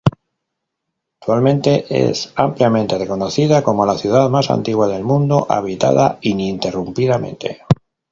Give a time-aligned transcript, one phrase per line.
[1.21, 7.61] Actualmente, es ampliamente reconocida como la ciudad más antigua del mundo habitada ininterrumpidamente.